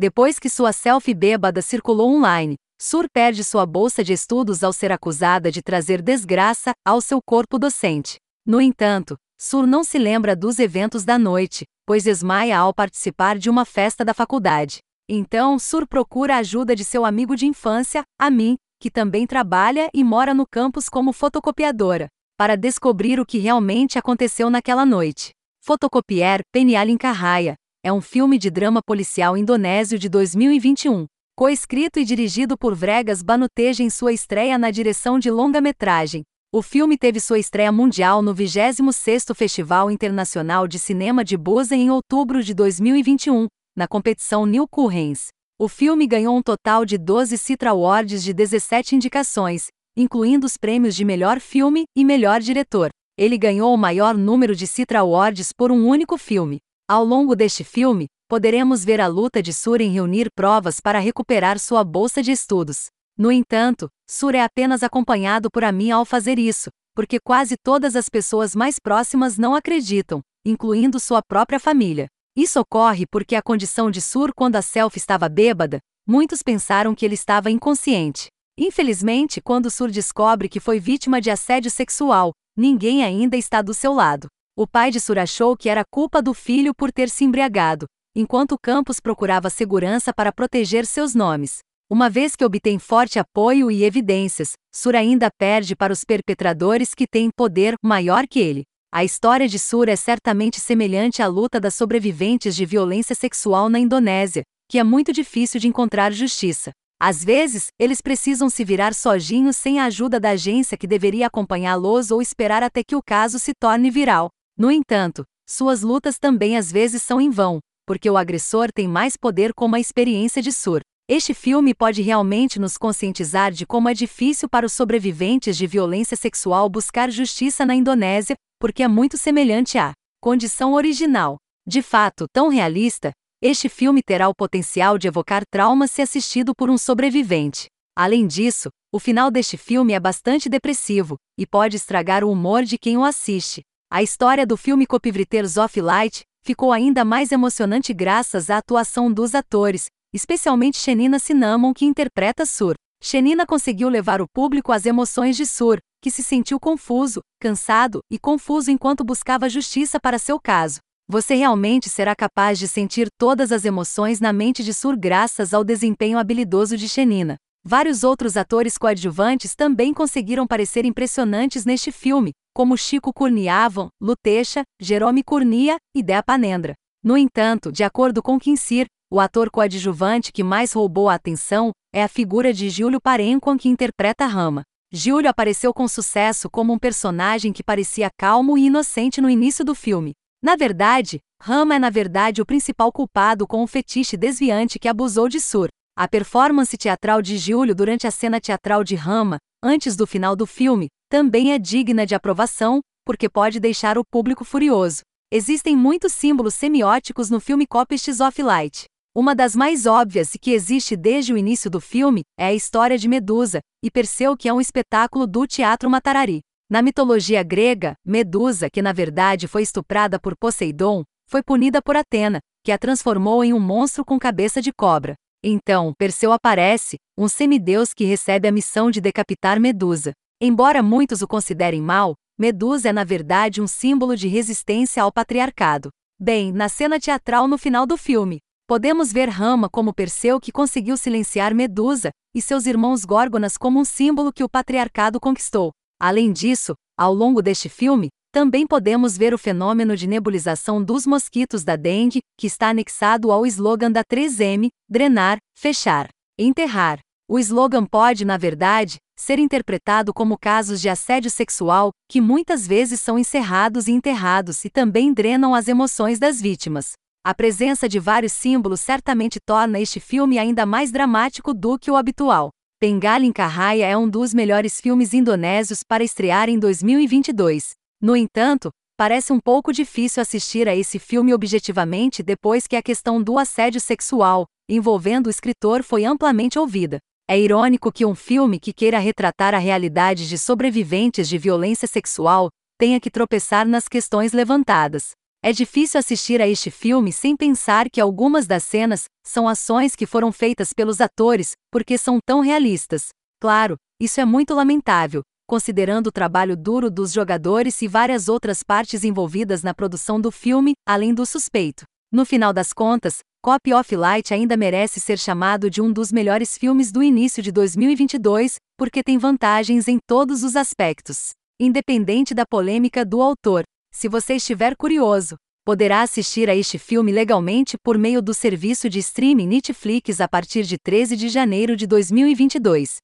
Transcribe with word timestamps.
Depois 0.00 0.38
que 0.38 0.48
sua 0.48 0.72
selfie 0.72 1.12
bêbada 1.12 1.60
circulou 1.60 2.14
online, 2.14 2.54
Sur 2.80 3.08
perde 3.12 3.42
sua 3.42 3.66
bolsa 3.66 4.04
de 4.04 4.12
estudos 4.12 4.62
ao 4.62 4.72
ser 4.72 4.92
acusada 4.92 5.50
de 5.50 5.60
trazer 5.60 6.00
desgraça 6.00 6.70
ao 6.86 7.00
seu 7.00 7.20
corpo 7.20 7.58
docente. 7.58 8.14
No 8.46 8.60
entanto, 8.60 9.16
Sur 9.36 9.66
não 9.66 9.82
se 9.82 9.98
lembra 9.98 10.36
dos 10.36 10.60
eventos 10.60 11.04
da 11.04 11.18
noite, 11.18 11.64
pois 11.84 12.04
desmaia 12.04 12.56
ao 12.56 12.72
participar 12.72 13.36
de 13.36 13.50
uma 13.50 13.64
festa 13.64 14.04
da 14.04 14.14
faculdade. 14.14 14.78
Então, 15.08 15.58
Sur 15.58 15.84
procura 15.84 16.36
a 16.36 16.38
ajuda 16.38 16.76
de 16.76 16.84
seu 16.84 17.04
amigo 17.04 17.34
de 17.34 17.46
infância, 17.46 18.04
Amin, 18.16 18.56
que 18.80 18.92
também 18.92 19.26
trabalha 19.26 19.90
e 19.92 20.04
mora 20.04 20.32
no 20.32 20.46
campus 20.46 20.88
como 20.88 21.12
fotocopiadora, 21.12 22.06
para 22.36 22.56
descobrir 22.56 23.18
o 23.18 23.26
que 23.26 23.38
realmente 23.38 23.98
aconteceu 23.98 24.48
naquela 24.48 24.86
noite. 24.86 25.30
Fotocopier 25.60 26.42
Penialin 26.52 26.96
Carraia 26.96 27.56
é 27.84 27.92
um 27.92 28.00
filme 28.00 28.38
de 28.38 28.50
drama 28.50 28.80
policial 28.84 29.36
indonésio 29.36 29.98
de 29.98 30.08
2021, 30.08 31.06
coescrito 31.36 32.00
e 32.00 32.04
dirigido 32.04 32.58
por 32.58 32.74
Vregas 32.74 33.22
Banuteja 33.22 33.84
em 33.84 33.90
sua 33.90 34.12
estreia 34.12 34.58
na 34.58 34.70
direção 34.70 35.18
de 35.18 35.30
longa-metragem. 35.30 36.22
O 36.52 36.60
filme 36.60 36.98
teve 36.98 37.20
sua 37.20 37.38
estreia 37.38 37.70
mundial 37.70 38.20
no 38.20 38.34
26º 38.34 39.34
Festival 39.34 39.90
Internacional 39.90 40.66
de 40.66 40.78
Cinema 40.78 41.24
de 41.24 41.36
Busan 41.36 41.76
em 41.76 41.90
outubro 41.90 42.42
de 42.42 42.52
2021, 42.52 43.46
na 43.76 43.86
competição 43.86 44.44
New 44.44 44.66
Currents. 44.66 45.28
O 45.58 45.68
filme 45.68 46.06
ganhou 46.06 46.36
um 46.36 46.42
total 46.42 46.84
de 46.84 46.98
12 46.98 47.38
Citra 47.38 47.70
Awards 47.70 48.24
de 48.24 48.32
17 48.32 48.96
indicações, 48.96 49.68
incluindo 49.96 50.46
os 50.46 50.56
prêmios 50.56 50.96
de 50.96 51.04
melhor 51.04 51.38
filme 51.38 51.84
e 51.96 52.04
melhor 52.04 52.40
diretor 52.40 52.90
ele 53.18 53.36
ganhou 53.36 53.74
o 53.74 53.76
maior 53.76 54.16
número 54.16 54.54
de 54.54 54.64
Citra 54.64 55.00
Awards 55.00 55.52
por 55.52 55.72
um 55.72 55.84
único 55.84 56.16
filme. 56.16 56.58
Ao 56.90 57.04
longo 57.04 57.36
deste 57.36 57.64
filme, 57.64 58.06
poderemos 58.26 58.82
ver 58.82 58.98
a 58.98 59.06
luta 59.06 59.42
de 59.42 59.52
Sur 59.52 59.78
em 59.78 59.92
reunir 59.92 60.30
provas 60.34 60.80
para 60.80 60.98
recuperar 60.98 61.58
sua 61.58 61.84
bolsa 61.84 62.22
de 62.22 62.32
estudos. 62.32 62.86
No 63.14 63.30
entanto, 63.30 63.90
Sur 64.08 64.34
é 64.34 64.40
apenas 64.40 64.82
acompanhado 64.82 65.50
por 65.50 65.64
Amin 65.64 65.90
ao 65.90 66.06
fazer 66.06 66.38
isso, 66.38 66.70
porque 66.94 67.20
quase 67.20 67.58
todas 67.62 67.94
as 67.94 68.08
pessoas 68.08 68.56
mais 68.56 68.78
próximas 68.78 69.36
não 69.36 69.54
acreditam, 69.54 70.22
incluindo 70.46 70.98
sua 70.98 71.20
própria 71.22 71.60
família. 71.60 72.06
Isso 72.34 72.58
ocorre 72.58 73.04
porque 73.04 73.36
a 73.36 73.42
condição 73.42 73.90
de 73.90 74.00
Sur 74.00 74.32
quando 74.34 74.56
a 74.56 74.62
selfie 74.62 74.98
estava 74.98 75.28
bêbada, 75.28 75.80
muitos 76.06 76.42
pensaram 76.42 76.94
que 76.94 77.04
ele 77.04 77.16
estava 77.16 77.50
inconsciente. 77.50 78.28
Infelizmente, 78.56 79.42
quando 79.42 79.70
Sur 79.70 79.90
descobre 79.90 80.48
que 80.48 80.58
foi 80.58 80.80
vítima 80.80 81.20
de 81.20 81.30
assédio 81.30 81.70
sexual, 81.70 82.32
ninguém 82.56 83.04
ainda 83.04 83.36
está 83.36 83.60
do 83.60 83.74
seu 83.74 83.92
lado. 83.92 84.26
O 84.60 84.66
pai 84.66 84.90
de 84.90 84.98
Sur 84.98 85.20
achou 85.20 85.56
que 85.56 85.68
era 85.68 85.84
culpa 85.88 86.20
do 86.20 86.34
filho 86.34 86.74
por 86.74 86.90
ter 86.90 87.08
se 87.08 87.24
embriagado, 87.24 87.86
enquanto 88.12 88.58
Campos 88.60 88.98
procurava 88.98 89.48
segurança 89.48 90.12
para 90.12 90.32
proteger 90.32 90.84
seus 90.84 91.14
nomes. 91.14 91.58
Uma 91.88 92.10
vez 92.10 92.34
que 92.34 92.44
obtém 92.44 92.76
forte 92.76 93.20
apoio 93.20 93.70
e 93.70 93.84
evidências, 93.84 94.54
Sur 94.74 94.96
ainda 94.96 95.30
perde 95.30 95.76
para 95.76 95.92
os 95.92 96.02
perpetradores 96.02 96.92
que 96.92 97.06
têm 97.06 97.30
poder 97.30 97.76
maior 97.80 98.26
que 98.26 98.40
ele. 98.40 98.64
A 98.92 99.04
história 99.04 99.46
de 99.46 99.60
Sur 99.60 99.88
é 99.88 99.94
certamente 99.94 100.58
semelhante 100.58 101.22
à 101.22 101.28
luta 101.28 101.60
das 101.60 101.76
sobreviventes 101.76 102.56
de 102.56 102.66
violência 102.66 103.14
sexual 103.14 103.68
na 103.68 103.78
Indonésia, 103.78 104.42
que 104.68 104.80
é 104.80 104.82
muito 104.82 105.12
difícil 105.12 105.60
de 105.60 105.68
encontrar 105.68 106.12
justiça. 106.12 106.72
Às 107.00 107.22
vezes, 107.22 107.68
eles 107.78 108.00
precisam 108.00 108.50
se 108.50 108.64
virar 108.64 108.92
sozinhos 108.92 109.56
sem 109.56 109.78
a 109.78 109.84
ajuda 109.84 110.18
da 110.18 110.30
agência 110.30 110.76
que 110.76 110.88
deveria 110.88 111.28
acompanhá-los 111.28 112.10
ou 112.10 112.20
esperar 112.20 112.64
até 112.64 112.82
que 112.82 112.96
o 112.96 113.00
caso 113.00 113.38
se 113.38 113.52
torne 113.54 113.88
viral. 113.88 114.30
No 114.58 114.72
entanto, 114.72 115.24
suas 115.48 115.82
lutas 115.82 116.18
também 116.18 116.56
às 116.56 116.72
vezes 116.72 117.00
são 117.00 117.20
em 117.20 117.30
vão, 117.30 117.60
porque 117.86 118.10
o 118.10 118.16
agressor 118.16 118.72
tem 118.72 118.88
mais 118.88 119.16
poder 119.16 119.54
como 119.54 119.76
a 119.76 119.80
experiência 119.80 120.42
de 120.42 120.50
Sur. 120.50 120.80
Este 121.08 121.32
filme 121.32 121.72
pode 121.72 122.02
realmente 122.02 122.58
nos 122.58 122.76
conscientizar 122.76 123.52
de 123.52 123.64
como 123.64 123.88
é 123.88 123.94
difícil 123.94 124.48
para 124.48 124.66
os 124.66 124.72
sobreviventes 124.72 125.56
de 125.56 125.64
violência 125.64 126.16
sexual 126.16 126.68
buscar 126.68 127.08
justiça 127.08 127.64
na 127.64 127.74
Indonésia, 127.74 128.34
porque 128.58 128.82
é 128.82 128.88
muito 128.88 129.16
semelhante 129.16 129.78
à 129.78 129.92
condição 130.20 130.74
original. 130.74 131.36
De 131.64 131.80
fato, 131.80 132.26
tão 132.32 132.48
realista, 132.48 133.12
este 133.40 133.68
filme 133.68 134.02
terá 134.02 134.28
o 134.28 134.34
potencial 134.34 134.98
de 134.98 135.06
evocar 135.06 135.42
traumas 135.48 135.92
se 135.92 136.02
assistido 136.02 136.52
por 136.52 136.68
um 136.68 136.76
sobrevivente. 136.76 137.68
Além 137.96 138.26
disso, 138.26 138.70
o 138.92 138.98
final 138.98 139.30
deste 139.30 139.56
filme 139.56 139.92
é 139.92 140.00
bastante 140.00 140.48
depressivo 140.48 141.16
e 141.38 141.46
pode 141.46 141.76
estragar 141.76 142.24
o 142.24 142.30
humor 142.32 142.64
de 142.64 142.76
quem 142.76 142.96
o 142.96 143.04
assiste. 143.04 143.62
A 143.90 144.02
história 144.02 144.46
do 144.46 144.54
filme 144.54 144.86
Copywriters 144.86 145.56
of 145.56 145.80
Light 145.80 146.20
ficou 146.42 146.72
ainda 146.72 147.06
mais 147.06 147.32
emocionante 147.32 147.94
graças 147.94 148.50
à 148.50 148.58
atuação 148.58 149.10
dos 149.10 149.34
atores, 149.34 149.86
especialmente 150.12 150.76
Shenina 150.76 151.18
Cinnamon 151.18 151.72
que 151.72 151.86
interpreta 151.86 152.44
Sur. 152.44 152.74
Shenina 153.02 153.46
conseguiu 153.46 153.88
levar 153.88 154.20
o 154.20 154.28
público 154.28 154.72
às 154.72 154.84
emoções 154.84 155.38
de 155.38 155.46
Sur, 155.46 155.78
que 156.02 156.10
se 156.10 156.22
sentiu 156.22 156.60
confuso, 156.60 157.20
cansado 157.40 158.00
e 158.10 158.18
confuso 158.18 158.70
enquanto 158.70 159.02
buscava 159.02 159.48
justiça 159.48 159.98
para 159.98 160.18
seu 160.18 160.38
caso. 160.38 160.80
Você 161.08 161.34
realmente 161.34 161.88
será 161.88 162.14
capaz 162.14 162.58
de 162.58 162.68
sentir 162.68 163.08
todas 163.18 163.50
as 163.50 163.64
emoções 163.64 164.20
na 164.20 164.34
mente 164.34 164.62
de 164.62 164.74
Sur 164.74 164.98
graças 164.98 165.54
ao 165.54 165.64
desempenho 165.64 166.18
habilidoso 166.18 166.76
de 166.76 166.90
Shenina. 166.90 167.36
Vários 167.64 168.04
outros 168.04 168.36
atores 168.36 168.76
coadjuvantes 168.76 169.54
também 169.54 169.94
conseguiram 169.94 170.46
parecer 170.46 170.84
impressionantes 170.84 171.64
neste 171.64 171.90
filme, 171.90 172.32
como 172.58 172.76
Chico 172.76 173.12
Kurniavan, 173.12 173.88
Lutecha, 174.02 174.64
Jerome 174.82 175.22
Kurnia 175.22 175.76
e 175.94 176.02
Dea 176.02 176.24
Panendra. 176.24 176.74
No 177.04 177.16
entanto, 177.16 177.70
de 177.70 177.84
acordo 177.84 178.20
com 178.20 178.36
Kinsir, 178.36 178.86
o 179.08 179.20
ator 179.20 179.48
coadjuvante 179.48 180.32
que 180.32 180.42
mais 180.42 180.72
roubou 180.72 181.08
a 181.08 181.14
atenção 181.14 181.70
é 181.94 182.02
a 182.02 182.08
figura 182.08 182.52
de 182.52 182.68
Giulio 182.68 183.00
Parenquan 183.00 183.56
que 183.56 183.68
interpreta 183.68 184.26
Rama. 184.26 184.62
Giulio 184.92 185.30
apareceu 185.30 185.72
com 185.72 185.86
sucesso 185.86 186.50
como 186.50 186.72
um 186.72 186.78
personagem 186.80 187.52
que 187.52 187.62
parecia 187.62 188.10
calmo 188.18 188.58
e 188.58 188.66
inocente 188.66 189.20
no 189.20 189.30
início 189.30 189.64
do 189.64 189.72
filme, 189.72 190.14
na 190.42 190.56
verdade, 190.56 191.20
Rama 191.40 191.76
é 191.76 191.78
na 191.78 191.90
verdade 191.90 192.42
o 192.42 192.46
principal 192.46 192.90
culpado 192.90 193.46
com 193.46 193.62
o 193.62 193.68
fetiche 193.68 194.16
desviante 194.16 194.80
que 194.80 194.88
abusou 194.88 195.28
de 195.28 195.40
Sur. 195.40 195.68
A 195.96 196.08
performance 196.08 196.76
teatral 196.76 197.22
de 197.22 197.36
Júlio 197.38 197.72
durante 197.72 198.04
a 198.04 198.10
cena 198.10 198.40
teatral 198.40 198.82
de 198.82 198.96
Rama, 198.96 199.38
antes 199.62 199.96
do 199.96 200.06
final 200.06 200.36
do 200.36 200.46
filme, 200.46 200.88
também 201.08 201.52
é 201.52 201.58
digna 201.58 202.04
de 202.04 202.14
aprovação, 202.14 202.80
porque 203.04 203.28
pode 203.28 203.58
deixar 203.58 203.96
o 203.98 204.04
público 204.04 204.44
furioso. 204.44 205.00
Existem 205.32 205.76
muitos 205.76 206.12
símbolos 206.12 206.54
semióticos 206.54 207.30
no 207.30 207.40
filme 207.40 207.66
Copists 207.66 208.20
of 208.20 208.42
Light. 208.42 208.84
Uma 209.14 209.34
das 209.34 209.56
mais 209.56 209.86
óbvias 209.86 210.34
e 210.34 210.38
que 210.38 210.52
existe 210.52 210.96
desde 210.96 211.32
o 211.32 211.36
início 211.36 211.70
do 211.70 211.80
filme 211.80 212.22
é 212.38 212.46
a 212.46 212.54
história 212.54 212.96
de 212.96 213.08
Medusa, 213.08 213.60
e 213.82 213.90
Perseu 213.90 214.36
que 214.36 214.48
é 214.48 214.52
um 214.52 214.60
espetáculo 214.60 215.26
do 215.26 215.46
teatro 215.46 215.90
Matarari. 215.90 216.40
Na 216.70 216.82
mitologia 216.82 217.42
grega, 217.42 217.94
Medusa, 218.04 218.68
que 218.70 218.82
na 218.82 218.92
verdade 218.92 219.48
foi 219.48 219.62
estuprada 219.62 220.20
por 220.20 220.36
Poseidon, 220.36 221.02
foi 221.26 221.42
punida 221.42 221.80
por 221.82 221.96
Atena, 221.96 222.40
que 222.62 222.70
a 222.70 222.78
transformou 222.78 223.42
em 223.42 223.54
um 223.54 223.60
monstro 223.60 224.04
com 224.04 224.18
cabeça 224.18 224.60
de 224.60 224.72
cobra. 224.72 225.14
Então, 225.42 225.92
Perseu 225.96 226.32
aparece, 226.32 226.96
um 227.16 227.28
semideus 227.28 227.94
que 227.94 228.04
recebe 228.04 228.46
a 228.46 228.52
missão 228.52 228.90
de 228.90 229.00
decapitar 229.00 229.58
Medusa. 229.58 230.12
Embora 230.40 230.84
muitos 230.84 231.20
o 231.20 231.26
considerem 231.26 231.82
mal, 231.82 232.14
Medusa 232.38 232.90
é 232.90 232.92
na 232.92 233.02
verdade 233.02 233.60
um 233.60 233.66
símbolo 233.66 234.14
de 234.14 234.28
resistência 234.28 235.02
ao 235.02 235.10
patriarcado. 235.10 235.88
Bem, 236.16 236.52
na 236.52 236.68
cena 236.68 237.00
teatral 237.00 237.48
no 237.48 237.58
final 237.58 237.84
do 237.84 237.96
filme, 237.96 238.38
podemos 238.64 239.12
ver 239.12 239.28
Rama 239.28 239.68
como 239.68 239.92
Perseu 239.92 240.38
que 240.38 240.52
conseguiu 240.52 240.96
silenciar 240.96 241.52
Medusa, 241.52 242.10
e 242.32 242.40
seus 242.40 242.66
irmãos 242.66 243.04
Górgonas 243.04 243.56
como 243.56 243.80
um 243.80 243.84
símbolo 243.84 244.32
que 244.32 244.44
o 244.44 244.48
patriarcado 244.48 245.18
conquistou. 245.18 245.72
Além 245.98 246.32
disso, 246.32 246.74
ao 246.96 247.12
longo 247.12 247.42
deste 247.42 247.68
filme, 247.68 248.06
também 248.30 248.64
podemos 248.64 249.16
ver 249.16 249.34
o 249.34 249.38
fenômeno 249.38 249.96
de 249.96 250.06
nebulização 250.06 250.84
dos 250.84 251.04
mosquitos 251.04 251.64
da 251.64 251.74
dengue, 251.74 252.20
que 252.38 252.46
está 252.46 252.68
anexado 252.68 253.32
ao 253.32 253.44
slogan 253.44 253.90
da 253.90 254.04
3M: 254.04 254.68
drenar, 254.88 255.38
fechar, 255.56 256.08
enterrar. 256.38 257.00
O 257.28 257.40
slogan 257.40 257.84
pode, 257.84 258.24
na 258.24 258.36
verdade, 258.36 258.98
ser 259.18 259.38
interpretado 259.38 260.14
como 260.14 260.38
casos 260.38 260.80
de 260.80 260.88
assédio 260.88 261.30
sexual, 261.30 261.90
que 262.08 262.20
muitas 262.20 262.66
vezes 262.66 263.00
são 263.00 263.18
encerrados 263.18 263.88
e 263.88 263.92
enterrados 263.92 264.64
e 264.64 264.70
também 264.70 265.12
drenam 265.12 265.54
as 265.54 265.66
emoções 265.66 266.18
das 266.18 266.40
vítimas. 266.40 266.92
A 267.24 267.34
presença 267.34 267.88
de 267.88 267.98
vários 267.98 268.32
símbolos 268.32 268.80
certamente 268.80 269.38
torna 269.44 269.80
este 269.80 269.98
filme 269.98 270.38
ainda 270.38 270.64
mais 270.64 270.92
dramático 270.92 271.52
do 271.52 271.78
que 271.78 271.90
o 271.90 271.96
habitual. 271.96 272.50
Pengalin 272.80 273.32
Carraia 273.32 273.86
é 273.86 273.96
um 273.96 274.08
dos 274.08 274.32
melhores 274.32 274.80
filmes 274.80 275.12
indonésios 275.12 275.82
para 275.82 276.04
estrear 276.04 276.48
em 276.48 276.58
2022. 276.58 277.72
No 278.00 278.16
entanto, 278.16 278.70
parece 278.96 279.32
um 279.32 279.40
pouco 279.40 279.72
difícil 279.72 280.22
assistir 280.22 280.68
a 280.68 280.76
esse 280.76 281.00
filme 281.00 281.34
objetivamente 281.34 282.22
depois 282.22 282.68
que 282.68 282.76
a 282.76 282.82
questão 282.82 283.20
do 283.20 283.36
assédio 283.36 283.80
sexual, 283.80 284.46
envolvendo 284.68 285.26
o 285.26 285.30
escritor, 285.30 285.82
foi 285.82 286.04
amplamente 286.04 286.56
ouvida. 286.56 287.00
É 287.30 287.38
irônico 287.38 287.92
que 287.92 288.06
um 288.06 288.14
filme 288.14 288.58
que 288.58 288.72
queira 288.72 288.98
retratar 288.98 289.54
a 289.54 289.58
realidade 289.58 290.26
de 290.26 290.38
sobreviventes 290.38 291.28
de 291.28 291.36
violência 291.36 291.86
sexual 291.86 292.48
tenha 292.78 292.98
que 292.98 293.10
tropeçar 293.10 293.68
nas 293.68 293.86
questões 293.86 294.32
levantadas. 294.32 295.10
É 295.44 295.52
difícil 295.52 296.00
assistir 296.00 296.40
a 296.40 296.48
este 296.48 296.70
filme 296.70 297.12
sem 297.12 297.36
pensar 297.36 297.90
que 297.90 298.00
algumas 298.00 298.46
das 298.46 298.62
cenas 298.62 299.04
são 299.22 299.46
ações 299.46 299.94
que 299.94 300.06
foram 300.06 300.32
feitas 300.32 300.72
pelos 300.72 301.02
atores, 301.02 301.52
porque 301.70 301.98
são 301.98 302.18
tão 302.24 302.40
realistas. 302.40 303.08
Claro, 303.38 303.76
isso 304.00 304.22
é 304.22 304.24
muito 304.24 304.54
lamentável, 304.54 305.20
considerando 305.46 306.06
o 306.06 306.12
trabalho 306.12 306.56
duro 306.56 306.90
dos 306.90 307.12
jogadores 307.12 307.82
e 307.82 307.86
várias 307.86 308.30
outras 308.30 308.62
partes 308.62 309.04
envolvidas 309.04 309.62
na 309.62 309.74
produção 309.74 310.18
do 310.18 310.30
filme, 310.32 310.72
além 310.88 311.12
do 311.12 311.26
suspeito. 311.26 311.84
No 312.10 312.24
final 312.24 312.54
das 312.54 312.72
contas, 312.72 313.18
Copy 313.42 313.74
of 313.74 313.94
Light 313.94 314.32
ainda 314.32 314.56
merece 314.56 314.98
ser 314.98 315.18
chamado 315.18 315.68
de 315.68 315.82
um 315.82 315.92
dos 315.92 316.10
melhores 316.10 316.56
filmes 316.56 316.90
do 316.90 317.02
início 317.02 317.42
de 317.42 317.52
2022, 317.52 318.54
porque 318.78 319.02
tem 319.02 319.18
vantagens 319.18 319.88
em 319.88 319.98
todos 320.06 320.42
os 320.42 320.56
aspectos. 320.56 321.32
Independente 321.60 322.32
da 322.34 322.46
polêmica 322.46 323.04
do 323.04 323.20
autor, 323.20 323.64
se 323.92 324.08
você 324.08 324.36
estiver 324.36 324.74
curioso, 324.74 325.36
poderá 325.66 326.00
assistir 326.00 326.48
a 326.48 326.56
este 326.56 326.78
filme 326.78 327.12
legalmente 327.12 327.76
por 327.76 327.98
meio 327.98 328.22
do 328.22 328.32
serviço 328.32 328.88
de 328.88 329.00
streaming 329.00 329.46
Netflix 329.46 330.18
a 330.18 330.26
partir 330.26 330.62
de 330.62 330.78
13 330.78 331.14
de 331.14 331.28
janeiro 331.28 331.76
de 331.76 331.86
2022. 331.86 332.96